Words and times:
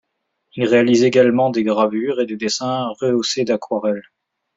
Il 0.55 0.65
réalise 0.65 1.03
également 1.03 1.51
des 1.51 1.61
gravures 1.63 2.21
et 2.21 2.25
des 2.25 2.35
dessins 2.35 2.87
rehaussés 2.99 3.43
d'aquarelles. 3.45 4.01